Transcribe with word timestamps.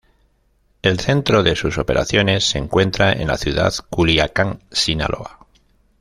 El 0.81 0.99
centro 0.99 1.43
de 1.43 1.55
sus 1.55 1.77
operaciones 1.77 2.43
se 2.43 2.57
encuentra 2.57 3.11
en 3.13 3.27
la 3.27 3.37
ciudad 3.37 3.71
de 3.71 3.83
Culiacán, 3.87 4.59
Sinaloa. 4.71 5.45